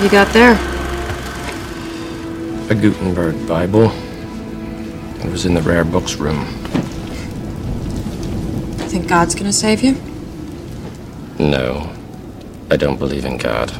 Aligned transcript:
have 0.00 0.10
you 0.10 0.18
got 0.18 0.32
there? 0.32 0.54
A 2.70 2.74
Gutenberg 2.74 3.46
Bible. 3.46 3.92
It 5.22 5.30
was 5.30 5.44
in 5.44 5.52
the 5.52 5.60
rare 5.60 5.84
books 5.84 6.14
room. 6.14 6.38
You 8.78 8.88
Think 8.88 9.08
God's 9.08 9.34
gonna 9.34 9.52
save 9.52 9.82
you? 9.82 10.00
No, 11.38 11.94
I 12.70 12.76
don't 12.78 12.98
believe 12.98 13.26
in 13.26 13.36
God. 13.36 13.72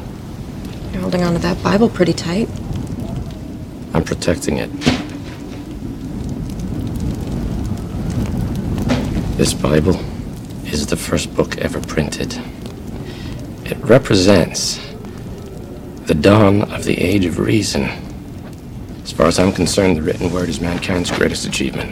You're 0.91 1.01
holding 1.01 1.23
on 1.23 1.33
to 1.33 1.39
that 1.39 1.63
Bible 1.63 1.89
pretty 1.89 2.13
tight. 2.13 2.47
I'm 3.95 4.03
protecting 4.03 4.57
it. 4.57 4.69
This 9.37 9.55
Bible 9.55 9.99
is 10.67 10.85
the 10.85 10.97
first 10.97 11.35
book 11.35 11.57
ever 11.57 11.81
printed. 11.81 12.39
It 13.65 13.77
represents 13.77 14.90
the 16.05 16.13
dawn 16.15 16.63
of 16.71 16.83
the 16.83 16.97
age 16.99 17.25
of 17.25 17.39
reason. 17.39 17.83
As 19.03 19.11
far 19.11 19.27
as 19.27 19.39
I'm 19.39 19.51
concerned, 19.51 19.97
the 19.97 20.01
written 20.01 20.31
word 20.31 20.49
is 20.49 20.59
mankind's 20.61 21.11
greatest 21.11 21.45
achievement. 21.45 21.91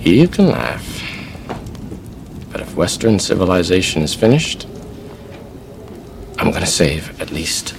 You 0.00 0.28
can 0.28 0.48
laugh. 0.48 1.02
But 2.52 2.60
if 2.60 2.76
Western 2.76 3.18
civilization 3.18 4.02
is 4.02 4.14
finished, 4.14 4.66
I'm 6.38 6.50
gonna 6.50 6.66
save 6.66 7.20
at 7.20 7.30
least 7.30 7.70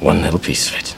one 0.00 0.22
little 0.22 0.38
piece 0.38 0.68
of 0.68 0.78
it. 0.78 0.95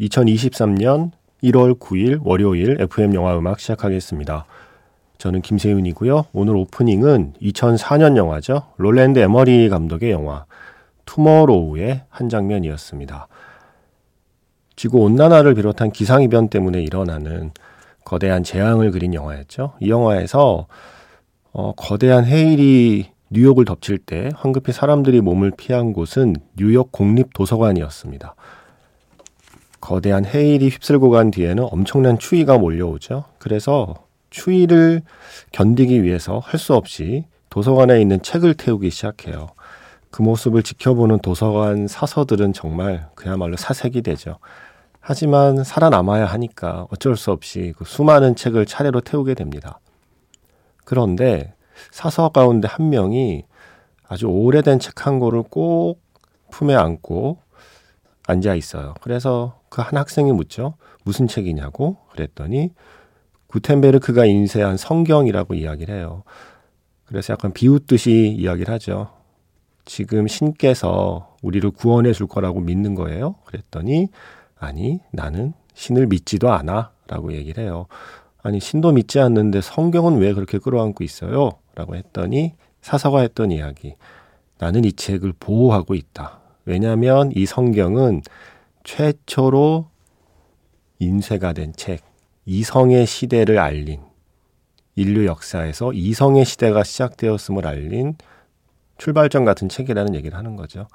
2023년 0.00 1.10
1월 1.42 1.78
9일 1.78 2.20
월요일 2.22 2.80
FM 2.80 3.14
영화 3.14 3.36
음악 3.36 3.60
시작하겠습니다. 3.60 4.46
저는 5.18 5.42
김세윤이고요. 5.42 6.26
오늘 6.32 6.56
오프닝은 6.56 7.34
2004년 7.40 8.16
영화죠. 8.16 8.62
롤랜드 8.76 9.18
에머리히 9.18 9.68
감독의 9.68 10.10
영화 10.10 10.46
투머로우의 11.06 12.02
한 12.08 12.28
장면이었습니다. 12.28 13.28
지구 14.76 14.98
온난화를 14.98 15.54
비롯한 15.54 15.92
기상이변 15.92 16.48
때문에 16.48 16.82
일어나는 16.82 17.52
거대한 18.04 18.42
재앙을 18.42 18.90
그린 18.90 19.14
영화였죠. 19.14 19.74
이 19.80 19.90
영화에서 19.90 20.66
어, 21.52 21.72
거대한 21.76 22.24
해일이 22.24 23.06
뉴욕을 23.30 23.64
덮칠 23.64 23.98
때 23.98 24.30
황급히 24.34 24.72
사람들이 24.72 25.20
몸을 25.20 25.52
피한 25.56 25.92
곳은 25.92 26.34
뉴욕 26.56 26.90
국립도서관이었습니다. 26.90 28.34
거대한 29.84 30.24
해일이 30.24 30.70
휩쓸고 30.70 31.10
간 31.10 31.30
뒤에는 31.30 31.68
엄청난 31.70 32.18
추위가 32.18 32.56
몰려오죠. 32.56 33.24
그래서 33.38 33.94
추위를 34.30 35.02
견디기 35.52 36.02
위해서 36.02 36.38
할 36.38 36.58
수 36.58 36.74
없이 36.74 37.26
도서관에 37.50 38.00
있는 38.00 38.22
책을 38.22 38.54
태우기 38.54 38.88
시작해요. 38.90 39.48
그 40.10 40.22
모습을 40.22 40.62
지켜보는 40.62 41.18
도서관 41.18 41.86
사서들은 41.86 42.54
정말 42.54 43.08
그야말로 43.14 43.56
사색이 43.56 44.00
되죠. 44.02 44.38
하지만 45.00 45.62
살아남아야 45.62 46.24
하니까 46.24 46.86
어쩔 46.90 47.14
수 47.16 47.30
없이 47.30 47.74
그 47.76 47.84
수많은 47.84 48.36
책을 48.36 48.64
차례로 48.64 49.02
태우게 49.02 49.34
됩니다. 49.34 49.80
그런데 50.86 51.52
사서 51.90 52.30
가운데 52.30 52.68
한 52.68 52.88
명이 52.88 53.44
아주 54.08 54.26
오래된 54.28 54.78
책 54.78 55.06
한 55.06 55.18
권을 55.18 55.42
꼭 55.50 56.00
품에 56.50 56.74
안고 56.74 57.38
앉아 58.26 58.54
있어요. 58.54 58.94
그래서 59.02 59.60
그 59.74 59.82
한 59.82 59.96
학생이 59.96 60.30
묻죠. 60.30 60.74
무슨 61.02 61.26
책이냐고 61.26 61.96
그랬더니 62.12 62.70
구텐베르크가 63.48 64.24
인쇄한 64.24 64.76
성경이라고 64.76 65.54
이야기를 65.54 65.92
해요. 65.92 66.22
그래서 67.06 67.32
약간 67.32 67.52
비웃듯이 67.52 68.36
이야기를 68.38 68.72
하죠. 68.74 69.10
지금 69.84 70.28
신께서 70.28 71.36
우리를 71.42 71.68
구원해 71.72 72.12
줄 72.12 72.28
거라고 72.28 72.60
믿는 72.60 72.94
거예요? 72.94 73.34
그랬더니 73.46 74.10
아니, 74.56 75.00
나는 75.10 75.54
신을 75.74 76.06
믿지도 76.06 76.52
않아. 76.52 76.92
라고 77.08 77.32
얘기를 77.32 77.64
해요. 77.64 77.86
아니, 78.42 78.60
신도 78.60 78.92
믿지 78.92 79.18
않는데 79.18 79.60
성경은 79.60 80.18
왜 80.18 80.34
그렇게 80.34 80.58
끌어안고 80.58 81.02
있어요? 81.02 81.50
라고 81.74 81.96
했더니 81.96 82.54
사서가 82.80 83.20
했던 83.20 83.50
이야기. 83.50 83.96
나는 84.58 84.84
이 84.84 84.92
책을 84.92 85.34
보호하고 85.38 85.94
있다. 85.94 86.38
왜냐하면 86.64 87.32
이 87.34 87.44
성경은 87.44 88.22
최초로 88.84 89.88
인쇄가 90.98 91.52
된 91.52 91.72
책, 91.74 92.02
이성의 92.46 93.06
시대를 93.06 93.58
알린 93.58 94.00
인류 94.94 95.26
역사에서 95.26 95.92
이성의 95.92 96.44
시대가 96.44 96.84
시작되었음을 96.84 97.66
알린 97.66 98.14
출발점 98.98 99.44
같은 99.44 99.68
책이라는 99.68 100.14
얘기를 100.14 100.38
하는 100.38 100.54
거죠. 100.54 100.86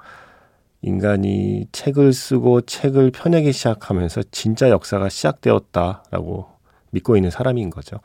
인간이 0.82 1.66
책을 1.72 2.14
쓰고 2.14 2.62
책을 2.62 3.10
펴내기 3.10 3.52
시작하면서 3.52 4.22
진짜 4.30 4.70
역사가 4.70 5.10
시작되었다라고 5.10 6.46
믿고 6.92 7.16
있는 7.16 7.30
사람인 7.30 7.68
거죠. 7.68 7.98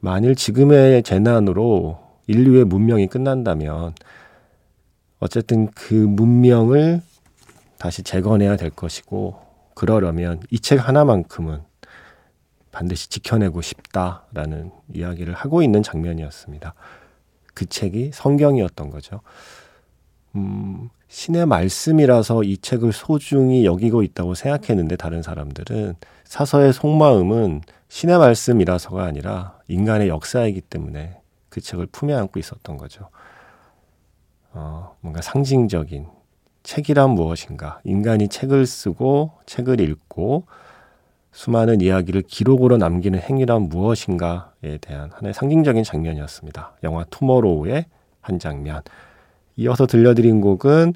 만일 0.00 0.34
지금의 0.34 1.02
재난으로 1.02 2.00
인류의 2.28 2.64
문명이 2.64 3.08
끝난다면 3.08 3.94
어쨌든 5.18 5.68
그 5.72 5.92
문명을 5.92 7.02
다시 7.82 8.04
재건해야 8.04 8.54
될 8.54 8.70
것이고 8.70 9.40
그러려면 9.74 10.40
이 10.52 10.60
책 10.60 10.86
하나만큼은 10.86 11.62
반드시 12.70 13.10
지켜내고 13.10 13.60
싶다라는 13.60 14.70
이야기를 14.94 15.34
하고 15.34 15.62
있는 15.62 15.82
장면이었습니다. 15.82 16.74
그 17.54 17.66
책이 17.66 18.12
성경이었던 18.14 18.88
거죠. 18.88 19.20
음, 20.36 20.90
신의 21.08 21.44
말씀이라서 21.46 22.44
이 22.44 22.56
책을 22.58 22.92
소중히 22.92 23.64
여기고 23.64 24.04
있다고 24.04 24.34
생각했는데 24.34 24.94
다른 24.94 25.20
사람들은 25.20 25.96
사서의 26.22 26.72
속마음은 26.72 27.62
신의 27.88 28.16
말씀이라서가 28.16 29.02
아니라 29.02 29.58
인간의 29.66 30.06
역사이기 30.06 30.60
때문에 30.60 31.20
그 31.48 31.60
책을 31.60 31.86
품에 31.86 32.14
안고 32.14 32.38
있었던 32.38 32.76
거죠. 32.76 33.08
어, 34.52 34.96
뭔가 35.00 35.20
상징적인 35.20 36.21
책이란 36.62 37.10
무엇인가? 37.10 37.80
인간이 37.84 38.28
책을 38.28 38.66
쓰고 38.66 39.32
책을 39.46 39.80
읽고 39.80 40.44
수많은 41.32 41.80
이야기를 41.80 42.22
기록으로 42.22 42.76
남기는 42.76 43.18
행위란 43.18 43.62
무엇인가에 43.62 44.78
대한 44.80 45.10
하나의 45.12 45.34
상징적인 45.34 45.82
장면이었습니다. 45.82 46.74
영화 46.84 47.04
투모로우의 47.04 47.86
한 48.20 48.38
장면. 48.38 48.82
이어서 49.56 49.86
들려드린 49.86 50.40
곡은 50.40 50.94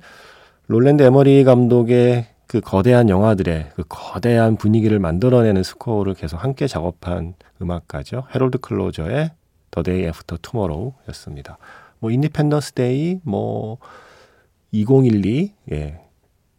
롤랜드 0.69 1.03
에머리히 1.03 1.45
감독의 1.45 2.27
그 2.47 2.61
거대한 2.61 3.09
영화들의 3.09 3.71
그 3.75 3.85
거대한 3.89 4.57
분위기를 4.57 4.99
만들어내는 4.99 5.63
스코어를 5.63 6.15
계속 6.15 6.37
함께 6.43 6.67
작업한 6.67 7.35
음악가죠. 7.61 8.25
해롤드 8.35 8.59
클로저의 8.59 9.31
The 9.71 9.83
Day 9.83 10.05
After 10.05 10.39
Tomorrow였습니다. 10.43 11.59
뭐 11.99 12.11
인디펜던스 12.11 12.73
데이, 12.73 13.21
뭐 13.25 13.79
2012, 14.73 15.53
예. 15.73 16.01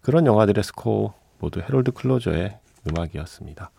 그런 0.01 0.25
영화들의 0.25 0.63
스코어 0.63 1.13
모두 1.39 1.59
해롤드 1.61 1.91
클로저의 1.91 2.57
음악이었습니다. 2.89 3.71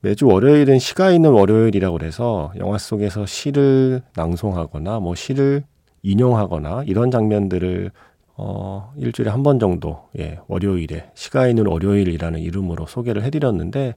매주 0.00 0.26
월요일은 0.26 0.78
시가 0.78 1.10
있는 1.10 1.30
월요일이라고 1.32 1.98
그래서 1.98 2.52
영화 2.58 2.78
속에서 2.78 3.26
시를 3.26 4.02
낭송하거나 4.14 5.00
뭐 5.00 5.14
시를 5.14 5.64
인용하거나 6.02 6.84
이런 6.86 7.10
장면들을 7.10 7.90
어, 8.38 8.92
일주일에 8.96 9.30
한 9.30 9.42
번 9.42 9.58
정도, 9.58 10.04
예, 10.18 10.38
월요일에, 10.46 11.10
시가 11.14 11.48
있는 11.48 11.66
월요일이라는 11.66 12.38
이름으로 12.38 12.86
소개를 12.86 13.22
해드렸는데, 13.24 13.94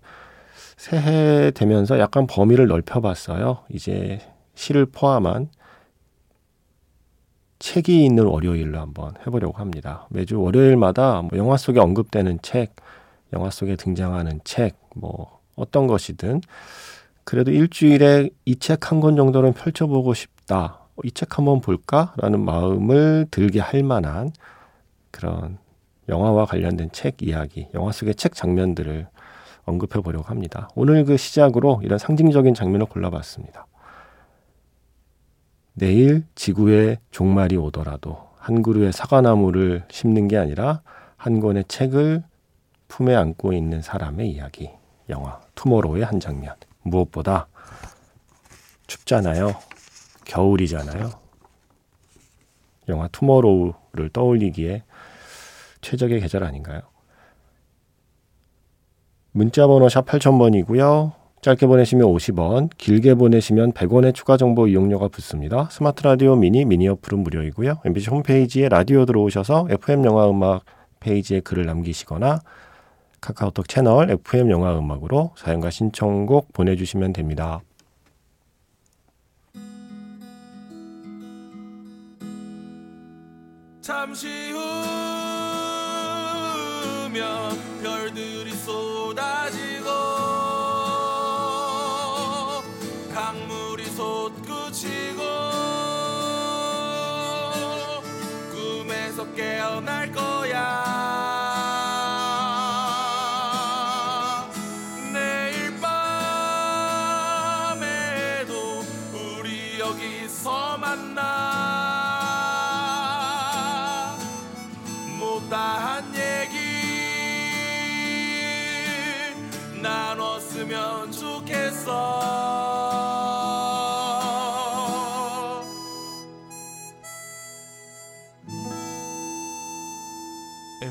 새해 0.78 1.52
되면서 1.52 2.00
약간 2.00 2.26
범위를 2.26 2.68
넓혀봤어요. 2.68 3.60
이제 3.70 4.20
시를 4.56 4.86
포함한 4.86 5.50
책이 7.60 8.06
있는 8.06 8.26
월요일로 8.26 8.80
한번 8.80 9.14
해보려고 9.26 9.58
합니다. 9.58 10.08
매주 10.10 10.40
월요일마다 10.42 11.22
뭐 11.24 11.38
영화 11.38 11.58
속에 11.58 11.80
언급되는 11.80 12.40
책, 12.42 12.76
영화 13.34 13.50
속에 13.50 13.76
등장하는 13.76 14.40
책, 14.44 14.78
뭐 14.96 15.40
어떤 15.56 15.88
것이든 15.88 16.42
그래도 17.26 17.52
일주일에 17.52 18.30
이 18.46 18.56
책 18.56 18.80
한 18.92 19.02
권 19.02 19.16
정도는 19.16 19.54
펼쳐보고 19.54 20.14
싶다. 20.14 20.80
이 21.04 21.12
책 21.12 21.38
한번 21.38 21.62
볼까라는 21.62 22.40
마음을 22.44 23.28
들게 23.32 23.60
할 23.60 23.84
만한 23.84 24.32
그런 25.12 25.58
영화와 26.10 26.46
관련된 26.46 26.90
책 26.92 27.22
이야기, 27.22 27.68
영화 27.76 27.92
속의 27.92 28.16
책 28.16 28.34
장면들을 28.36 29.08
언급해 29.66 30.02
보려고 30.02 30.26
합니다. 30.26 30.70
오늘 30.76 31.06
그 31.06 31.18
시작으로 31.18 31.82
이런 31.84 32.00
상징적인 32.00 32.54
장면을 32.56 32.88
골라봤습니다. 32.88 33.68
내일 35.80 36.26
지구에 36.36 36.98
종말이 37.10 37.56
오더라도 37.56 38.28
한 38.38 38.62
그루의 38.62 38.92
사과나무를 38.92 39.86
심는 39.90 40.28
게 40.28 40.38
아니라 40.38 40.82
한 41.16 41.40
권의 41.40 41.66
책을 41.70 42.24
품에 42.90 43.16
안고 43.16 43.54
있는 43.54 43.82
사람의 43.82 44.30
이야기. 44.30 44.70
영화 45.08 45.40
투모로우의 45.56 46.04
한 46.04 46.20
장면. 46.20 46.54
무엇보다 46.82 47.48
춥잖아요. 48.88 49.56
겨울이잖아요. 50.26 51.12
영화 52.90 53.08
투모로우를 53.08 54.10
떠올리기에 54.12 54.84
최적의 55.80 56.20
계절 56.20 56.44
아닌가요? 56.44 56.82
문자 59.32 59.66
번호 59.66 59.88
샵 59.88 60.06
8000번이고요. 60.06 61.19
짧게 61.42 61.68
보내시면 61.68 62.08
50원, 62.08 62.70
길게 62.78 63.16
보내시면 63.16 63.72
100원의 63.72 64.14
추가 64.14 64.36
정보 64.36 64.68
이용료가 64.68 65.08
붙습니다. 65.08 65.70
스마트 65.72 66.04
라디오 66.04 66.36
미니, 66.36 66.66
미니 66.66 66.88
어플은 66.90 67.20
무료이고요. 67.20 67.80
MBC 67.86 68.10
홈페이지에 68.10 68.68
라디오 68.68 69.06
들어오셔서 69.06 69.68
FM 69.70 70.04
영화 70.04 70.30
음악 70.30 70.66
페이지에 71.00 71.40
글을 71.40 71.66
남기시거나 71.66 72.42
카카오톡 73.22 73.70
채널 73.70 74.12
FM 74.12 74.50
영화 74.50 74.78
음악으로 74.78 75.32
사연과 75.38 75.70
신청곡 75.70 76.52
보내주시면 76.52 77.14
됩니다. 77.14 77.62
잠시 83.82 84.28
후면 87.02 87.58
별들이 87.82 88.52
쏟아지 88.52 89.69
깨어날 99.70 100.12
거 100.12 100.29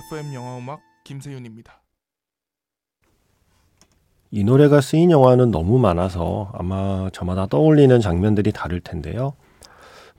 FM 0.09 0.33
영화음악 0.33 0.81
김세윤입니다. 1.05 1.83
이 4.31 4.43
노래가 4.43 4.81
쓰인 4.81 5.11
영화는 5.11 5.51
너무 5.51 5.79
많아서 5.79 6.51
아마 6.55 7.11
저마다 7.13 7.47
떠올리는 7.47 8.01
장면들이 8.01 8.53
다를 8.53 8.81
텐데요. 8.81 9.35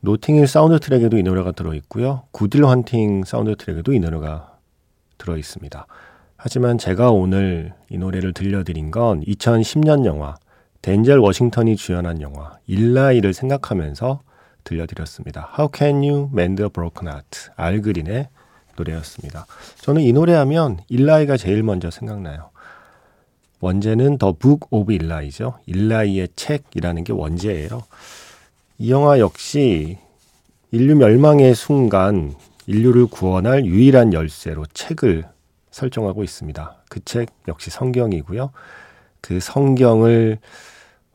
노팅힐 0.02 0.46
사운드 0.46 0.80
트랙에도 0.80 1.18
이 1.18 1.24
노래가 1.24 1.54
들어있고요. 1.54 2.26
굿 2.32 2.49
윌 2.49 2.66
헌팅 2.66 3.24
사운드 3.24 3.56
트랙에도 3.56 3.94
이 3.94 4.00
노래가 4.00 4.60
들어있습니다. 5.18 5.88
하지만 6.38 6.78
제가 6.78 7.10
오늘 7.10 7.74
이 7.90 7.98
노래를 7.98 8.34
들려드린 8.34 8.92
건 8.92 9.22
2010년 9.22 10.06
영화 10.06 10.36
덴젤 10.84 11.18
워싱턴이 11.18 11.76
주연한 11.78 12.22
영화 12.22 12.60
일라이를 12.68 13.34
생각하면서 13.34 14.22
들려드렸습니다. 14.66 15.52
How 15.58 15.72
Can 15.74 15.96
You 16.04 16.30
Mend 16.32 16.62
a 16.62 16.70
Broken 16.70 17.12
Heart 17.12 17.50
알 17.56 17.70
그린의 17.70 18.30
노래였습니다. 18.80 19.46
저는 19.82 20.02
이 20.02 20.14
노래하면 20.14 20.80
일라이가 20.88 21.38
제일 21.38 21.64
먼저 21.64 21.92
생각나요. 21.92 22.50
원제는 23.62 24.18
The 24.18 24.32
Book 24.34 24.68
of 24.72 24.94
Eli죠. 24.94 25.60
일라이의 25.66 26.30
책이라는 26.36 27.04
게 27.04 27.12
원제예요. 27.14 27.84
이 28.78 28.92
영화 28.92 29.20
역시 29.20 29.98
인류 30.72 30.96
멸망의 30.96 31.56
순간 31.56 32.34
인류를 32.68 33.08
구원할 33.08 33.66
유일한 33.66 34.14
열쇠로 34.14 34.66
책을 34.74 35.26
설정하고 35.72 36.24
있습니다. 36.24 36.76
그 36.90 37.00
책 37.04 37.30
역시 37.48 37.70
성경이고요. 37.70 38.52
그 39.22 39.40
성경을 39.40 40.38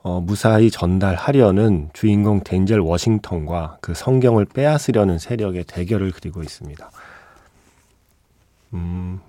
어, 0.03 0.21
무사히 0.21 0.71
전달하려는 0.71 1.89
주인공 1.95 2.41
덴젤 2.45 2.79
워싱턴과 2.81 3.79
그 3.81 3.95
성경을 3.95 4.45
빼앗으려는 4.45 5.19
세력의 5.19 5.65
대결을 5.65 6.13
그리고 6.13 6.43
있습니다. 6.43 6.91
음, 8.75 9.21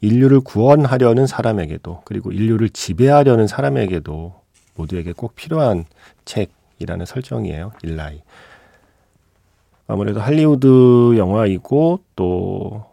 인류를 0.00 0.40
구원하려는 0.40 1.26
사람에게도 1.26 2.02
그리고 2.04 2.32
인류를 2.32 2.70
지배하려는 2.70 3.46
사람에게도 3.46 4.34
모두에게 4.74 5.12
꼭 5.12 5.34
필요한 5.34 5.84
책이라는 6.24 7.06
설정이에요. 7.06 7.72
일라이. 7.82 8.22
아무래도 9.86 10.20
할리우드 10.20 11.16
영화이고 11.16 12.00
또 12.16 12.84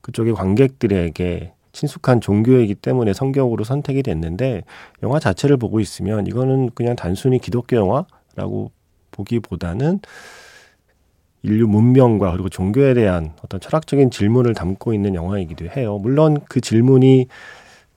그쪽의 0.00 0.34
관객들에게 0.34 1.52
친숙한 1.72 2.20
종교이기 2.20 2.74
때문에 2.76 3.12
성경으로 3.12 3.64
선택이 3.64 4.02
됐는데 4.02 4.62
영화 5.02 5.18
자체를 5.18 5.56
보고 5.56 5.80
있으면 5.80 6.26
이거는 6.26 6.70
그냥 6.74 6.96
단순히 6.96 7.38
기독교 7.38 7.76
영화라고 7.76 8.70
보기보다는 9.10 10.00
인류 11.44 11.68
문명과 11.68 12.32
그리고 12.32 12.48
종교에 12.48 12.94
대한 12.94 13.34
어떤 13.44 13.60
철학적인 13.60 14.10
질문을 14.10 14.54
담고 14.54 14.94
있는 14.94 15.14
영화이기도 15.14 15.66
해요. 15.76 15.98
물론 15.98 16.40
그 16.48 16.62
질문이 16.62 17.26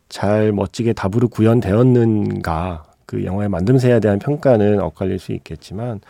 잘 0.09 0.51
멋지게 0.51 0.91
답으로 0.91 1.29
구현되었는가 1.29 2.83
그 3.05 3.23
영화의 3.23 3.49
만듦새에 3.49 4.01
대한 4.01 4.19
평가는 4.19 4.81
엇갈릴 4.81 5.17
수 5.17 5.31
있겠지만 5.31 6.01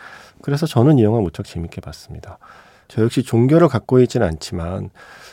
그래서 0.42 0.66
저는 0.66 0.98
이 0.98 1.04
영화 1.04 1.22
무척 1.22 1.46
재밌게 1.46 1.80
봤습니다. 1.80 2.40
저 2.88 3.04
역시 3.04 3.22
종교를 3.22 3.68
갖고 3.68 4.00
있지는 4.00 4.26
않지만 4.28 4.90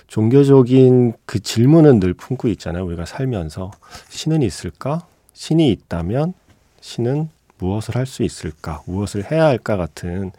종교적인 0.07 1.15
그 1.25 1.41
질문은 1.41 2.01
늘 2.01 2.13
품고 2.13 2.49
있잖아요. 2.49 2.85
우리가 2.85 3.07
살면서 3.07 3.71
신은 4.11 4.43
있을까? 4.43 5.07
신이 5.33 5.71
있다면 5.71 6.35
신은 6.83 7.31
무엇을 7.59 7.95
할 7.97 8.05
수 8.05 8.25
있을까? 8.25 8.83
무엇을 8.87 9.31
해야 9.31 9.47
할까 9.47 9.79
같은 9.79 10.33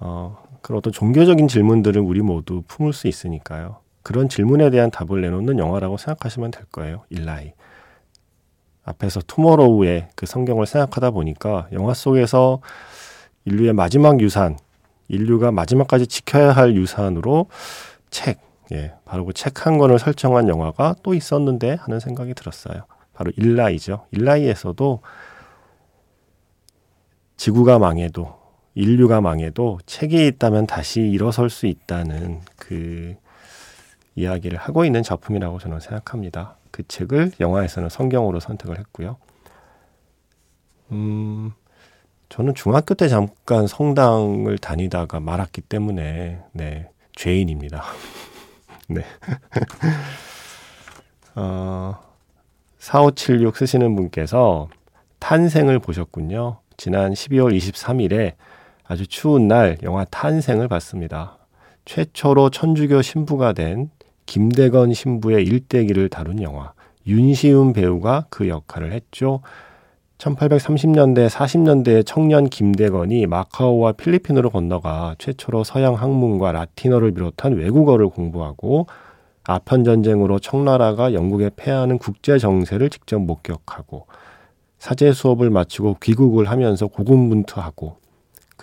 어, 0.00 0.43
그런 0.64 0.78
어떤 0.78 0.94
종교적인 0.94 1.46
질문들을 1.46 2.00
우리 2.00 2.22
모두 2.22 2.62
품을 2.66 2.94
수 2.94 3.06
있으니까요. 3.06 3.80
그런 4.02 4.30
질문에 4.30 4.70
대한 4.70 4.90
답을 4.90 5.20
내놓는 5.20 5.58
영화라고 5.58 5.98
생각하시면 5.98 6.52
될 6.52 6.64
거예요. 6.72 7.04
일라이. 7.10 7.52
앞에서 8.82 9.20
투모로우의 9.26 10.08
그 10.14 10.24
성경을 10.24 10.64
생각하다 10.64 11.10
보니까 11.10 11.68
영화 11.72 11.92
속에서 11.92 12.62
인류의 13.44 13.74
마지막 13.74 14.20
유산, 14.20 14.58
인류가 15.08 15.52
마지막까지 15.52 16.06
지켜야 16.06 16.52
할 16.52 16.74
유산으로 16.74 17.48
책, 18.08 18.40
예, 18.72 18.94
바로 19.04 19.26
그 19.26 19.34
책 19.34 19.66
한 19.66 19.76
권을 19.76 19.98
설정한 19.98 20.48
영화가 20.48 20.96
또 21.02 21.12
있었는데 21.12 21.74
하는 21.74 22.00
생각이 22.00 22.32
들었어요. 22.32 22.84
바로 23.12 23.30
일라이죠. 23.36 24.06
일라이에서도 24.12 25.00
지구가 27.36 27.78
망해도 27.78 28.43
인류가 28.74 29.20
망해도 29.20 29.78
책이 29.86 30.26
있다면 30.26 30.66
다시 30.66 31.00
일어설 31.00 31.48
수 31.48 31.66
있다는 31.66 32.40
그 32.56 33.14
이야기를 34.16 34.58
하고 34.58 34.84
있는 34.84 35.02
작품이라고 35.02 35.58
저는 35.58 35.80
생각합니다. 35.80 36.56
그 36.70 36.86
책을 36.86 37.32
영화에서는 37.40 37.88
성경으로 37.88 38.40
선택을 38.40 38.78
했고요. 38.78 39.16
음, 40.90 41.52
저는 42.28 42.54
중학교 42.54 42.94
때 42.94 43.08
잠깐 43.08 43.66
성당을 43.66 44.58
다니다가 44.58 45.20
말았기 45.20 45.62
때문에, 45.62 46.42
네, 46.52 46.90
죄인입니다. 47.12 47.84
네. 48.88 49.04
어, 51.36 51.98
4576 52.78 53.56
쓰시는 53.56 53.96
분께서 53.96 54.68
탄생을 55.20 55.78
보셨군요. 55.78 56.58
지난 56.76 57.12
12월 57.12 57.56
23일에 57.56 58.34
아주 58.86 59.06
추운 59.06 59.48
날 59.48 59.78
영화 59.82 60.04
탄생을 60.04 60.68
봤습니다. 60.68 61.38
최초로 61.86 62.50
천주교 62.50 63.02
신부가 63.02 63.52
된 63.52 63.90
김대건 64.26 64.92
신부의 64.92 65.44
일대기를 65.44 66.08
다룬 66.08 66.42
영화. 66.42 66.72
윤시훈 67.06 67.72
배우가 67.72 68.26
그 68.30 68.48
역할을 68.48 68.92
했죠. 68.92 69.40
1830년대, 70.18 71.28
40년대의 71.28 72.06
청년 72.06 72.48
김대건이 72.48 73.26
마카오와 73.26 73.92
필리핀으로 73.92 74.50
건너가 74.50 75.14
최초로 75.18 75.64
서양 75.64 75.94
학문과 75.94 76.52
라틴어를 76.52 77.12
비롯한 77.12 77.54
외국어를 77.54 78.08
공부하고 78.08 78.86
아편 79.42 79.84
전쟁으로 79.84 80.38
청나라가 80.38 81.12
영국에 81.12 81.50
패하는 81.54 81.98
국제 81.98 82.38
정세를 82.38 82.88
직접 82.88 83.18
목격하고 83.18 84.06
사제 84.78 85.12
수업을 85.12 85.50
마치고 85.50 85.96
귀국을 86.02 86.48
하면서 86.48 86.86
고군분투하고 86.86 88.03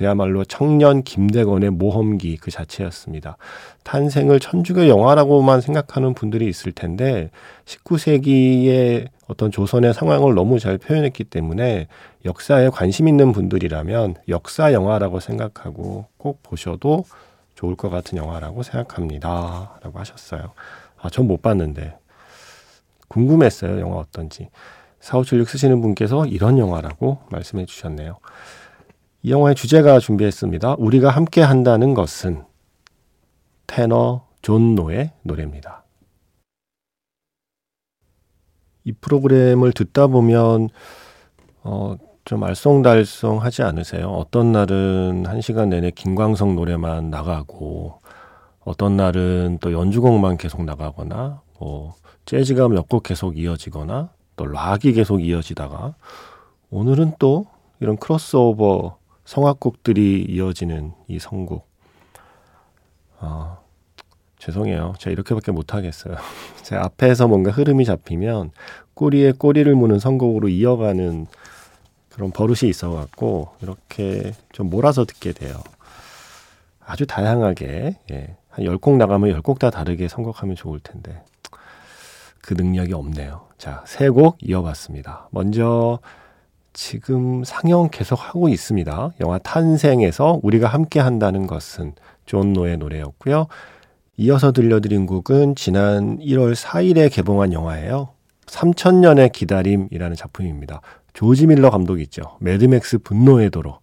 그야말로 0.01 0.43
청년 0.43 1.03
김대건의 1.03 1.69
모험기 1.69 2.37
그 2.37 2.49
자체였습니다. 2.49 3.37
탄생을 3.83 4.39
천주교 4.39 4.87
영화라고만 4.87 5.61
생각하는 5.61 6.15
분들이 6.15 6.47
있을 6.49 6.71
텐데 6.71 7.29
19세기의 7.65 9.09
어떤 9.27 9.51
조선의 9.51 9.93
상황을 9.93 10.33
너무 10.33 10.57
잘 10.57 10.79
표현했기 10.79 11.25
때문에 11.25 11.85
역사에 12.25 12.69
관심 12.69 13.07
있는 13.07 13.31
분들이라면 13.31 14.15
역사 14.27 14.73
영화라고 14.73 15.19
생각하고 15.19 16.07
꼭 16.17 16.41
보셔도 16.41 17.05
좋을 17.53 17.75
것 17.75 17.91
같은 17.91 18.17
영화라고 18.17 18.63
생각합니다. 18.63 19.77
라고 19.83 19.99
하셨어요. 19.99 20.53
아, 20.99 21.11
전 21.11 21.27
못 21.27 21.43
봤는데. 21.43 21.95
궁금했어요. 23.07 23.79
영화 23.79 23.97
어떤지. 23.97 24.49
4576 24.99 25.47
쓰시는 25.47 25.79
분께서 25.79 26.25
이런 26.25 26.57
영화라고 26.57 27.19
말씀해 27.29 27.67
주셨네요. 27.67 28.17
이 29.23 29.31
영화의 29.31 29.55
주제가 29.55 29.99
준비했습니다. 29.99 30.75
우리가 30.79 31.09
함께 31.09 31.41
한다는 31.41 31.93
것은 31.93 32.43
테너 33.67 34.25
존 34.41 34.75
노의 34.75 35.11
노래입니다. 35.21 35.83
이 38.83 38.91
프로그램을 38.93 39.73
듣다 39.73 40.07
보면 40.07 40.69
어, 41.63 41.95
좀 42.25 42.41
알쏭달쏭하지 42.41 43.63
않으세요? 43.63 44.09
어떤 44.09 44.51
날은 44.51 45.25
한 45.27 45.41
시간 45.41 45.69
내내 45.69 45.91
김광석 45.91 46.55
노래만 46.55 47.11
나가고 47.11 48.01
어떤 48.63 48.97
날은 48.97 49.59
또 49.61 49.71
연주곡만 49.71 50.37
계속 50.37 50.63
나가거나 50.63 51.41
뭐 51.59 51.93
재즈가 52.25 52.69
몇 52.69 52.87
곡 52.89 53.03
계속 53.03 53.37
이어지거나 53.37 54.09
또 54.35 54.45
락이 54.45 54.93
계속 54.93 55.23
이어지다가 55.23 55.93
오늘은 56.71 57.13
또 57.19 57.45
이런 57.79 57.97
크로스오버 57.97 58.97
성악곡들이 59.31 60.25
이어지는 60.27 60.91
이 61.07 61.17
선곡. 61.17 61.65
아, 63.19 63.59
죄송해요. 64.39 64.95
제가 64.99 65.13
이렇게밖에 65.13 65.53
못하겠어요. 65.53 66.17
제 66.63 66.75
앞에서 66.75 67.29
뭔가 67.29 67.49
흐름이 67.49 67.85
잡히면 67.85 68.51
꼬리에 68.93 69.31
꼬리를 69.31 69.73
무는 69.73 69.99
선곡으로 69.99 70.49
이어가는 70.49 71.27
그런 72.09 72.31
버릇이 72.31 72.69
있어갖고 72.69 73.55
이렇게 73.61 74.33
좀 74.51 74.69
몰아서 74.69 75.05
듣게 75.05 75.31
돼요. 75.31 75.61
아주 76.85 77.07
다양하게 77.07 77.99
예. 78.11 78.35
한 78.49 78.65
10곡 78.65 78.97
나가면 78.97 79.39
10곡 79.39 79.59
다 79.59 79.69
다르게 79.69 80.09
선곡하면 80.09 80.57
좋을 80.57 80.81
텐데 80.81 81.23
그 82.41 82.53
능력이 82.53 82.91
없네요. 82.91 83.47
자, 83.57 83.81
세 83.87 84.09
곡 84.09 84.39
이어봤습니다. 84.41 85.29
먼저 85.31 85.99
지금 86.73 87.43
상영 87.43 87.89
계속 87.91 88.15
하고 88.15 88.49
있습니다. 88.49 89.11
영화 89.19 89.37
탄생에서 89.39 90.39
우리가 90.41 90.67
함께 90.67 90.99
한다는 90.99 91.47
것은 91.47 91.93
존 92.25 92.53
노의 92.53 92.77
노래였고요. 92.77 93.47
이어서 94.17 94.51
들려드린 94.51 95.05
곡은 95.05 95.55
지난 95.55 96.17
1월 96.19 96.55
4일에 96.55 97.11
개봉한 97.11 97.53
영화예요. 97.53 98.09
3000년의 98.45 99.31
기다림이라는 99.31 100.15
작품입니다. 100.15 100.81
조지 101.13 101.47
밀러 101.47 101.69
감독 101.69 101.99
있죠. 102.01 102.21
매드맥스 102.39 102.99
분노의 102.99 103.49
도로. 103.49 103.79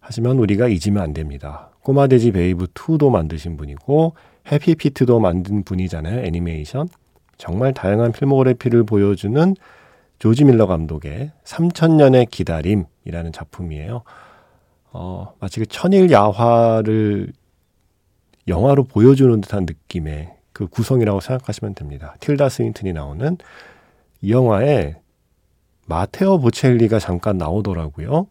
하지만 0.00 0.38
우리가 0.38 0.68
잊으면 0.68 1.02
안 1.02 1.12
됩니다. 1.14 1.70
꼬마 1.82 2.06
돼지 2.06 2.30
베이브 2.30 2.68
2도 2.68 3.10
만드신 3.10 3.56
분이고 3.56 4.14
해피피트도 4.50 5.20
만든 5.20 5.64
분이잖아요. 5.64 6.24
애니메이션. 6.24 6.88
정말 7.36 7.74
다양한 7.74 8.12
filmography를 8.12 8.84
보여주는 8.84 9.54
조지 10.18 10.44
밀러 10.44 10.66
감독의 10.66 11.32
3000년의 11.44 12.30
기다림이라는 12.30 13.32
작품이에요. 13.32 14.02
어, 14.92 15.34
마치 15.40 15.60
그 15.60 15.66
천일 15.66 16.10
야화를 16.10 17.32
영화로 18.46 18.84
보여주는 18.84 19.40
듯한 19.40 19.66
느낌의 19.66 20.32
그 20.52 20.66
구성이라고 20.68 21.20
생각하시면 21.20 21.74
됩니다. 21.74 22.14
틸다 22.20 22.48
스윈튼이 22.48 22.92
나오는 22.92 23.36
이 24.20 24.32
영화에 24.32 24.96
마테오 25.86 26.38
보첼리가 26.38 26.98
잠깐 26.98 27.36
나오더라고요. 27.38 28.28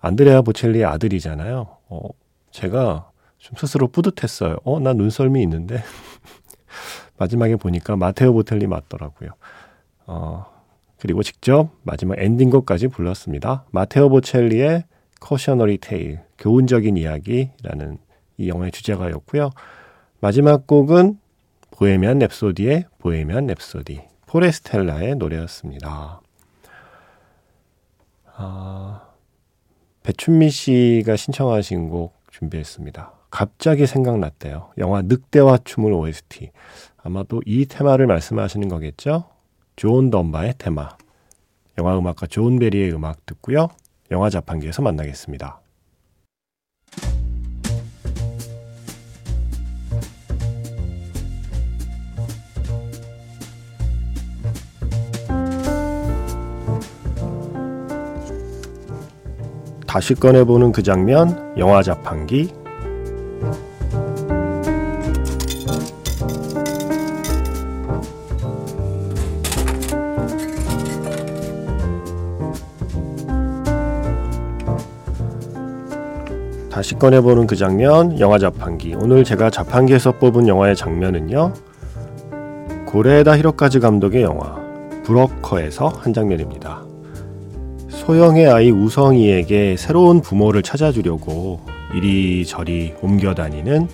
안드레아 0.00 0.42
보첼리의 0.42 0.84
아들이잖아요. 0.84 1.76
어, 1.88 2.08
제가 2.50 3.10
좀 3.38 3.56
스스로 3.56 3.88
뿌듯했어요. 3.88 4.56
어, 4.64 4.80
나 4.80 4.92
눈썰미 4.92 5.42
있는데. 5.42 5.82
마지막에 7.18 7.56
보니까 7.56 7.96
마테오 7.96 8.32
보텔리 8.32 8.66
맞더라고요. 8.66 9.30
어, 10.06 10.46
그리고 11.02 11.24
직접 11.24 11.70
마지막 11.82 12.16
엔딩곡까지 12.16 12.86
불렀습니다. 12.86 13.64
마테오 13.72 14.08
보첼리의 14.08 14.84
커셔너리 15.18 15.78
테일, 15.78 16.20
교훈적인 16.38 16.96
이야기라는 16.96 17.98
이 18.36 18.48
영화의 18.48 18.70
주제가였고요. 18.70 19.50
마지막 20.20 20.68
곡은 20.68 21.18
보헤미안 21.72 22.20
랩소디의 22.20 22.84
보헤미안 22.98 23.48
랩소디, 23.48 24.06
포레스텔라의 24.26 25.16
노래였습니다. 25.16 26.20
아, 28.36 29.08
배춘미 30.04 30.50
씨가 30.50 31.16
신청하신 31.16 31.88
곡 31.88 32.14
준비했습니다. 32.30 33.12
갑자기 33.28 33.88
생각났대요. 33.88 34.70
영화 34.78 35.02
늑대와 35.02 35.58
춤을 35.64 35.92
OST. 35.92 36.52
아마도 37.02 37.42
이 37.44 37.66
테마를 37.66 38.06
말씀하시는 38.06 38.68
거겠죠? 38.68 39.31
존 39.76 40.10
던바의 40.10 40.54
테마. 40.58 40.96
영화 41.78 41.98
음악가 41.98 42.26
존 42.26 42.58
베리의 42.58 42.92
음악 42.92 43.24
듣고요. 43.26 43.68
영화 44.10 44.28
자판기에서 44.28 44.82
만나겠습니다. 44.82 45.60
다시 59.86 60.14
꺼내보는 60.14 60.72
그 60.72 60.82
장면, 60.82 61.54
영화 61.58 61.82
자판기. 61.82 62.61
다시 76.92 76.98
꺼내보는 76.98 77.46
그 77.46 77.56
장면, 77.56 78.18
영화 78.20 78.38
자판기. 78.38 78.94
오늘 78.94 79.24
제가 79.24 79.48
자판기에서 79.48 80.18
뽑은 80.18 80.46
영화의 80.46 80.76
장면은요, 80.76 81.54
고레에다 82.86 83.38
히로카즈 83.38 83.80
감독의 83.80 84.22
영화, 84.22 84.56
브로커에서 85.02 85.88
한 85.88 86.12
장면입니다. 86.12 86.84
소영의 87.88 88.48
아이 88.48 88.70
우성이에게 88.70 89.76
새로운 89.78 90.20
부모를 90.20 90.62
찾아주려고 90.62 91.60
이리저리 91.94 92.94
옮겨 93.00 93.32
다니는 93.32 93.88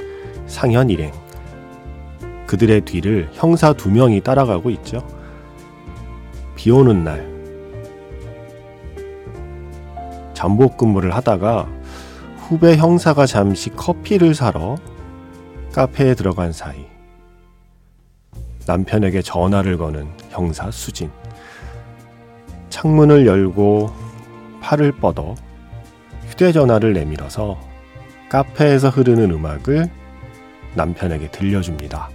상현 0.46 0.90
일행. 0.90 1.12
그들의 2.46 2.80
뒤를 2.80 3.28
형사 3.32 3.72
두 3.72 3.90
명이 3.90 4.22
따라가고 4.22 4.70
있죠. 4.70 5.06
비 6.56 6.72
오는 6.72 7.04
날, 7.04 7.28
잠복 10.34 10.76
근무를 10.76 11.14
하다가 11.14 11.77
후배 12.48 12.78
형사가 12.78 13.26
잠시 13.26 13.68
커피를 13.68 14.34
사러 14.34 14.78
카페에 15.74 16.14
들어간 16.14 16.50
사이 16.50 16.86
남편에게 18.66 19.20
전화를 19.20 19.76
거는 19.76 20.08
형사 20.30 20.70
수진. 20.70 21.10
창문을 22.70 23.26
열고 23.26 23.90
팔을 24.62 24.92
뻗어 24.92 25.34
휴대전화를 26.28 26.94
내밀어서 26.94 27.60
카페에서 28.30 28.88
흐르는 28.88 29.30
음악을 29.30 29.86
남편에게 30.74 31.30
들려줍니다. 31.30 32.08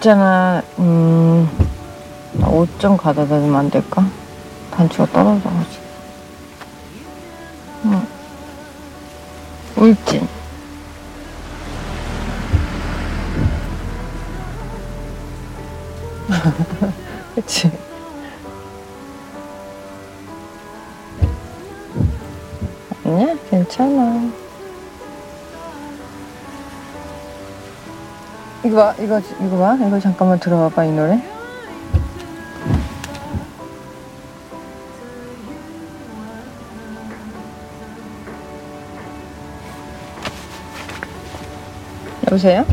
있잖아, 0.00 0.62
음, 0.78 1.46
옷 2.50 2.70
좀 2.78 2.96
가져다 2.96 3.38
주면 3.38 3.54
안 3.54 3.70
될까? 3.70 4.02
단추가 4.70 5.04
떨어져가지고. 5.12 5.84
응. 7.84 7.92
음. 7.92 8.06
울진. 9.76 10.26
그치? 17.34 17.70
아니야, 23.04 23.36
괜찮아. 23.50 24.39
이거 28.62 28.76
봐, 28.76 28.94
이거, 28.98 29.18
이거 29.18 29.56
봐. 29.56 29.78
이거 29.80 29.98
잠깐만 29.98 30.38
들어봐봐, 30.38 30.84
이 30.84 30.92
노래. 30.92 31.22
여보세요? 42.26 42.64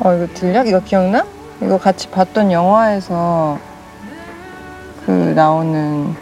어, 0.00 0.14
이거 0.14 0.26
들려? 0.34 0.64
이거 0.64 0.80
기억나? 0.80 1.24
이거 1.62 1.76
같이 1.78 2.08
봤던 2.10 2.50
영화에서 2.50 3.58
그 5.04 5.10
나오는 5.10 6.16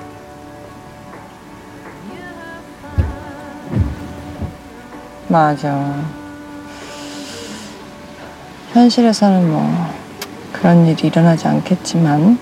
맞아. 5.28 6.17
현실에서는 8.78 9.50
뭐 9.50 9.68
그런 10.52 10.86
일이 10.86 11.08
일어나지 11.08 11.48
않겠지만 11.48 12.38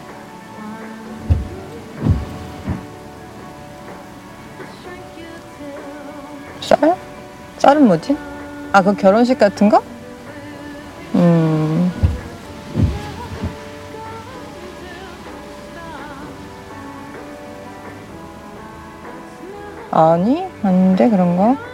쌀? 6.61 6.95
쌀은 7.57 7.87
뭐지? 7.87 8.16
아, 8.73 8.83
그 8.83 8.95
결혼식 8.95 9.38
같은 9.38 9.71
거? 9.71 9.83
음. 11.14 11.90
아니, 19.90 20.45
아닌데, 20.62 21.09
그런 21.09 21.37
거? 21.38 21.65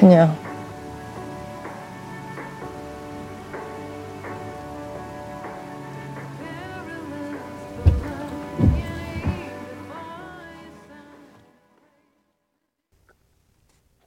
그냥. 0.00 0.34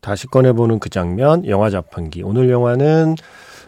다시 0.02 0.26
꺼내보는 0.26 0.80
그 0.80 0.90
장면, 0.90 1.46
영화 1.48 1.70
자판기. 1.70 2.24
오늘 2.24 2.50
영화는 2.50 3.16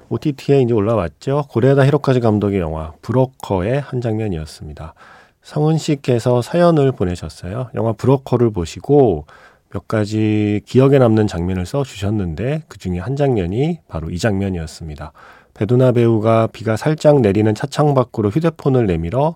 OTT에 0.09 0.61
이제 0.63 0.73
올라왔죠. 0.73 1.45
고레다 1.49 1.85
히로카즈 1.85 2.21
감독의 2.21 2.59
영화 2.59 2.93
브로커의 3.03 3.81
한 3.81 4.01
장면이었습니다. 4.01 4.95
성은 5.43 5.77
씨께서 5.77 6.41
사연을 6.41 6.91
보내셨어요. 6.91 7.69
영화 7.75 7.93
브로커를 7.93 8.49
보시고 8.49 9.27
몇 9.75 9.89
가지 9.89 10.61
기억에 10.65 10.99
남는 10.99 11.27
장면을 11.27 11.65
써 11.65 11.83
주셨는데 11.83 12.63
그 12.69 12.77
중에 12.77 12.97
한 12.97 13.17
장면이 13.17 13.81
바로 13.89 14.09
이 14.09 14.17
장면이었습니다. 14.17 15.11
베두나 15.53 15.91
배우가 15.91 16.47
비가 16.47 16.77
살짝 16.77 17.19
내리는 17.19 17.53
차창 17.53 17.93
밖으로 17.93 18.29
휴대폰을 18.29 18.85
내밀어 18.85 19.35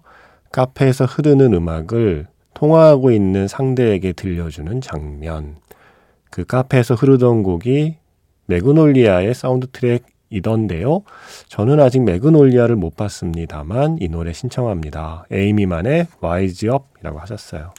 카페에서 0.53 1.03
흐르는 1.03 1.53
음악을 1.53 2.27
통화하고 2.53 3.11
있는 3.11 3.49
상대에게 3.49 4.13
들려주는 4.13 4.79
장면. 4.79 5.57
그 6.31 6.45
카페에서 6.45 6.95
흐르던 6.95 7.43
곡이 7.43 7.97
매그놀리아의 8.45 9.33
사운드 9.33 9.67
트랙이던데요. 9.67 11.03
저는 11.49 11.81
아직 11.81 12.01
매그놀리아를 12.05 12.77
못 12.77 12.95
봤습니다만 12.95 13.97
이 13.99 14.07
노래 14.07 14.31
신청합니다. 14.31 15.25
에이미 15.31 15.65
만의 15.65 16.07
Wise 16.21 16.67
Up이라고 16.67 17.19
하셨어요. 17.19 17.73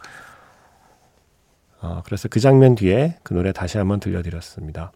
어, 1.82 2.02
그래서 2.04 2.28
그 2.28 2.40
장면 2.40 2.74
뒤에 2.74 3.16
그 3.22 3.34
노래 3.34 3.52
다시 3.52 3.78
한번 3.78 4.00
들려드렸습니다. 4.00 4.92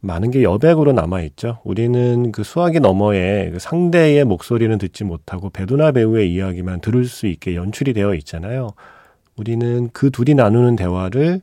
많은 0.00 0.30
게 0.30 0.42
여백으로 0.42 0.92
남아있죠. 0.92 1.58
우리는 1.62 2.32
그 2.32 2.42
수화기 2.42 2.80
너머에 2.80 3.50
그 3.50 3.58
상대의 3.58 4.24
목소리는 4.24 4.76
듣지 4.78 5.04
못하고 5.04 5.50
배두나 5.50 5.92
배우의 5.92 6.32
이야기만 6.32 6.80
들을 6.80 7.04
수 7.04 7.26
있게 7.26 7.54
연출이 7.54 7.92
되어 7.92 8.14
있잖아요. 8.14 8.70
우리는 9.36 9.90
그 9.92 10.10
둘이 10.10 10.34
나누는 10.34 10.76
대화를 10.76 11.42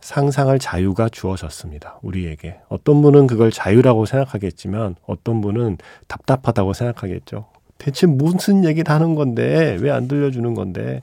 상상할 0.00 0.58
자유가 0.58 1.08
주어졌습니다. 1.08 1.98
우리에게. 2.02 2.58
어떤 2.68 3.00
분은 3.00 3.26
그걸 3.26 3.50
자유라고 3.50 4.04
생각하겠지만 4.04 4.96
어떤 5.06 5.40
분은 5.40 5.78
답답하다고 6.06 6.74
생각하겠죠. 6.74 7.46
대체 7.78 8.06
무슨 8.06 8.66
얘기를 8.66 8.92
하는 8.92 9.14
건데 9.14 9.78
왜 9.80 9.90
안 9.90 10.06
들려주는 10.06 10.52
건데 10.52 11.00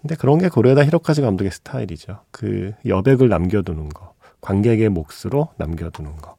근데 0.00 0.14
그런 0.14 0.38
게 0.38 0.48
고레다 0.48 0.84
히로카즈 0.84 1.22
감독의 1.22 1.50
스타일이죠. 1.50 2.20
그 2.30 2.72
여백을 2.86 3.28
남겨두는 3.28 3.88
거. 3.88 4.14
관객의 4.40 4.90
몫으로 4.90 5.48
남겨두는 5.56 6.16
거. 6.16 6.36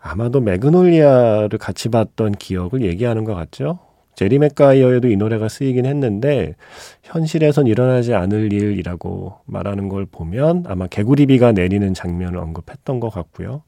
아마도 0.00 0.40
매그놀리아를 0.40 1.58
같이 1.58 1.88
봤던 1.88 2.32
기억을 2.32 2.82
얘기하는 2.82 3.24
것 3.24 3.34
같죠? 3.34 3.80
제리 4.14 4.38
맥가이어에도 4.38 5.08
이 5.08 5.16
노래가 5.16 5.48
쓰이긴 5.48 5.86
했는데 5.86 6.56
현실에선 7.02 7.66
일어나지 7.66 8.14
않을 8.14 8.52
일이라고 8.52 9.38
말하는 9.44 9.88
걸 9.88 10.06
보면 10.06 10.64
아마 10.66 10.86
개구리비가 10.88 11.52
내리는 11.52 11.94
장면을 11.94 12.38
언급했던 12.38 12.98
것 12.98 13.10
같고요. 13.10 13.62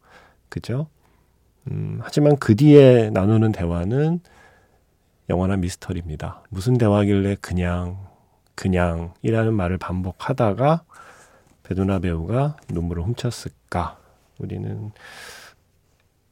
그죠? 0.49 0.89
음, 1.71 2.01
하지만 2.03 2.37
그 2.37 2.57
뒤에 2.57 3.11
나누는 3.11 3.53
대화는 3.53 4.21
영원한 5.29 5.61
미스터리입니다. 5.61 6.43
무슨 6.49 6.77
대화길래 6.79 7.37
그냥, 7.41 7.99
그냥이라는 8.61 9.55
말을 9.55 9.79
반복하다가 9.79 10.83
베두나 11.63 11.99
배우가 12.01 12.57
눈물을 12.69 13.03
훔쳤을까? 13.05 13.99
우리는 14.39 14.93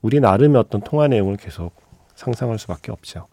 우리 0.03 0.21
나름의 0.21 0.61
어떤 0.61 0.83
통화 0.83 1.09
내용을 1.09 1.37
계속 1.39 1.73
상상할 2.15 2.59
수밖에 2.59 2.93
없죠. 2.93 3.27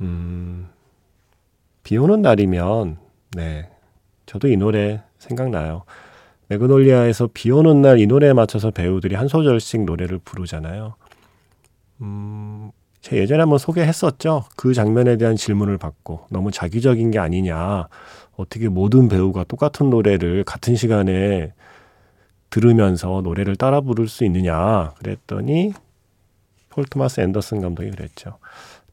음, 0.00 0.68
비 1.82 1.96
오는 1.98 2.22
날이면, 2.22 2.98
네. 3.36 3.70
저도 4.26 4.48
이 4.48 4.56
노래 4.56 5.02
생각나요. 5.18 5.84
매그놀리아에서 6.48 7.28
비 7.34 7.50
오는 7.50 7.82
날 7.82 7.98
이 7.98 8.06
노래에 8.06 8.32
맞춰서 8.32 8.70
배우들이 8.70 9.14
한 9.16 9.28
소절씩 9.28 9.84
노래를 9.84 10.18
부르잖아요. 10.18 10.94
음, 12.00 12.70
제가 13.04 13.20
예전에 13.20 13.40
한번 13.40 13.58
소개했었죠. 13.58 14.44
그 14.56 14.72
장면에 14.72 15.18
대한 15.18 15.36
질문을 15.36 15.76
받고 15.76 16.26
너무 16.30 16.50
자기적인 16.50 17.10
게 17.10 17.18
아니냐. 17.18 17.86
어떻게 18.34 18.68
모든 18.68 19.08
배우가 19.08 19.44
똑같은 19.44 19.90
노래를 19.90 20.42
같은 20.44 20.74
시간에 20.74 21.52
들으면서 22.48 23.20
노래를 23.22 23.56
따라 23.56 23.82
부를 23.82 24.08
수 24.08 24.24
있느냐. 24.24 24.94
그랬더니 24.98 25.74
폴 26.70 26.86
토마스 26.86 27.20
앤더슨 27.20 27.60
감독이 27.60 27.90
그랬죠. 27.90 28.38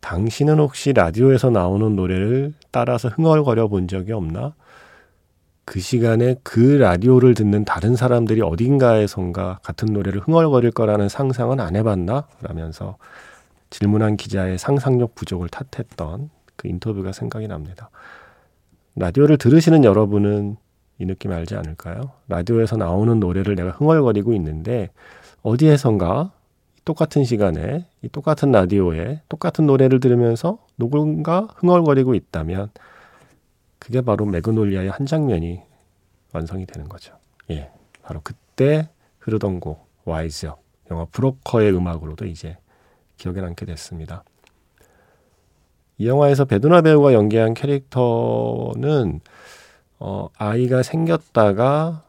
당신은 0.01 0.59
혹시 0.59 0.91
라디오에서 0.91 1.49
나오는 1.49 1.95
노래를 1.95 2.53
따라서 2.69 3.07
흥얼거려 3.07 3.69
본 3.69 3.87
적이 3.87 4.11
없나? 4.11 4.53
그 5.63 5.79
시간에 5.79 6.35
그 6.43 6.59
라디오를 6.59 7.33
듣는 7.33 7.63
다른 7.63 7.95
사람들이 7.95 8.41
어딘가에선가 8.41 9.59
같은 9.63 9.93
노래를 9.93 10.19
흥얼거릴 10.19 10.71
거라는 10.71 11.07
상상은 11.07 11.61
안 11.61 11.77
해봤나? 11.77 12.27
라면서 12.41 12.97
질문한 13.71 14.17
기자의 14.17 14.59
상상력 14.59 15.15
부족을 15.15 15.49
탓했던 15.49 16.29
그 16.55 16.67
인터뷰가 16.67 17.11
생각이 17.11 17.47
납니다. 17.47 17.89
라디오를 18.95 19.37
들으시는 19.37 19.83
여러분은 19.83 20.57
이 20.99 21.05
느낌 21.05 21.31
알지 21.31 21.55
않을까요? 21.55 22.11
라디오에서 22.27 22.77
나오는 22.77 23.19
노래를 23.19 23.55
내가 23.55 23.71
흥얼거리고 23.71 24.33
있는데 24.33 24.91
어디에선가 25.41 26.31
똑같은 26.85 27.23
시간에 27.23 27.87
이 28.01 28.09
똑같은 28.09 28.51
라디오에 28.51 29.21
똑같은 29.29 29.65
노래를 29.65 29.99
들으면서 29.99 30.59
누군가 30.77 31.47
흥얼거리고 31.55 32.13
있다면 32.13 32.69
그게 33.79 34.01
바로 34.01 34.25
매그놀리아의 34.25 34.91
한 34.91 35.05
장면이 35.05 35.61
완성이 36.33 36.65
되는 36.65 36.87
거죠. 36.87 37.15
예. 37.49 37.71
바로 38.03 38.21
그때 38.23 38.89
흐르던 39.19 39.59
곡 39.59 39.87
와이즈업 40.05 40.61
영화 40.91 41.05
브로커의 41.05 41.73
음악으로도 41.75 42.25
이제 42.25 42.57
기억에 43.21 43.39
남게 43.39 43.67
됐습니다. 43.67 44.23
이 45.99 46.07
영화에서 46.07 46.45
베두나 46.45 46.81
배우가 46.81 47.13
연기한 47.13 47.53
캐릭터는 47.53 49.21
어, 49.99 50.29
아이가 50.35 50.81
생겼다가 50.81 52.03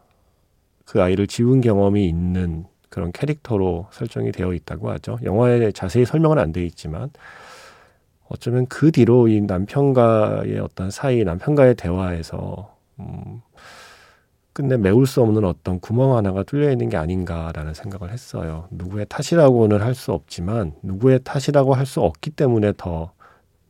그 0.87 1.03
아이를 1.03 1.27
지운 1.27 1.61
경험이 1.61 2.09
있는 2.09 2.65
그런 2.89 3.13
캐릭터로 3.13 3.89
설정이 3.91 4.33
되어 4.33 4.55
있다고 4.55 4.91
하죠. 4.93 5.19
영화에 5.23 5.73
자세히 5.73 6.07
설명은 6.07 6.39
안 6.39 6.53
되어 6.53 6.65
있지만 6.65 7.11
어쩌면 8.29 8.67
그 8.67 8.91
뒤로 8.91 9.29
이 9.29 9.43
남편과의 9.43 10.59
어떤 10.61 10.91
사이, 10.91 11.25
남편과의 11.25 11.75
대화에서 11.75 12.75
음, 13.01 13.43
끝내 14.53 14.77
메울 14.77 15.07
수 15.07 15.23
없는 15.23 15.45
어떤 15.45 15.81
구멍 15.81 16.15
하나가 16.17 16.43
뚫려 16.43 16.71
있는 16.71 16.89
게 16.91 16.97
아닌가라는 16.99 17.73
생각을 17.75 18.13
했어요. 18.13 18.69
누구의 18.71 19.07
탓이라고는 19.09 19.81
할 19.81 19.95
수 19.95 20.13
없지만 20.13 20.75
누구의 20.83 21.21
탓이라고 21.25 21.75
할 21.75 21.87
수 21.87 22.01
없기 22.03 22.31
때문에 22.31 22.75
더 22.77 23.13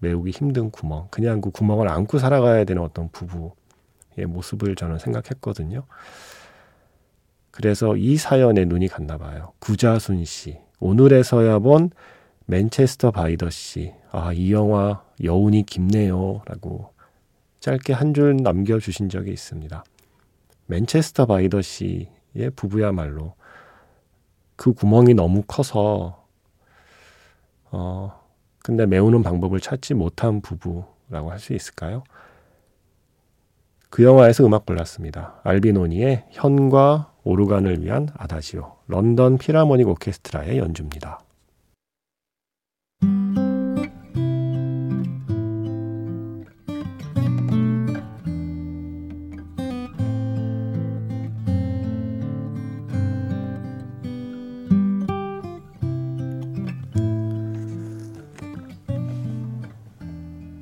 메우기 0.01 0.31
힘든 0.33 0.71
구멍, 0.71 1.07
그냥 1.11 1.41
그 1.41 1.51
구멍을 1.51 1.89
안고 1.89 2.19
살아가야 2.19 2.65
되는 2.65 2.83
어떤 2.83 3.09
부부의 3.11 4.27
모습을 4.27 4.75
저는 4.75 4.99
생각했거든요. 4.99 5.85
그래서 7.53 7.97
이 7.97 8.17
사연에 8.17 8.65
눈이 8.65 8.89
갔나 8.89 9.19
봐요. 9.19 9.53
구자순 9.61 10.25
씨. 10.25 10.59
오늘에서야 10.81 11.61
본 11.61 11.91
맨체스터 12.47 13.13
바이더 13.13 13.51
씨. 13.51 13.93
아, 14.11 14.33
이 14.33 14.53
영화 14.53 15.03
여운이 15.23 15.65
깊네요. 15.67 16.43
라고 16.47 16.93
짧게 17.61 17.93
한 17.93 18.13
줄 18.15 18.37
남겨주신 18.39 19.09
적이 19.09 19.33
있습니다. 19.33 19.85
맨체스터 20.67 21.27
바이더 21.27 21.63
씨의 21.63 22.51
부부야말로 22.57 23.35
그 24.57 24.73
구멍이 24.73 25.15
너무 25.15 25.43
커서, 25.47 26.25
어, 27.71 28.21
근데 28.63 28.87
메우는 28.87 29.23
방법을 29.23 29.61
찾지 29.61 29.95
못한 29.95 30.41
부부라고 30.41 31.31
할 31.31 31.39
수 31.39 31.53
있을까요? 31.53 32.05
그 33.91 34.05
영화에서 34.05 34.47
음악 34.47 34.65
골랐습니다. 34.65 35.41
알비노니의 35.43 36.27
현과 36.31 37.13
오르간을 37.25 37.83
위한 37.83 38.09
아다지오, 38.17 38.77
런던 38.87 39.39
피라모닉 39.39 39.89
오케스트라의 39.89 40.59
연주입니다. 40.59 41.21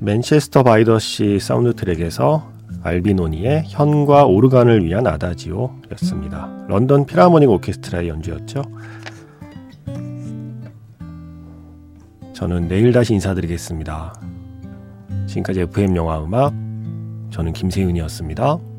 Manchester 0.00 0.62
by 0.62 0.81
the 0.81 1.10
Sea 1.10 1.38
사운드 1.40 1.74
트랙에서 1.74 2.50
알비노니의 2.82 3.64
현과 3.66 4.24
오르간을 4.24 4.82
위한 4.84 5.06
아다지오였습니다. 5.06 6.66
런던 6.68 7.04
필하모닉 7.04 7.50
오케스트라의 7.50 8.08
연주였죠. 8.08 8.62
저는 12.32 12.68
내일 12.68 12.92
다시 12.92 13.12
인사드리겠습니다. 13.12 14.14
지금까지 15.26 15.60
FM 15.60 15.94
영화 15.96 16.22
음악 16.24 16.54
저는 17.30 17.52
김세윤이었습니다. 17.52 18.69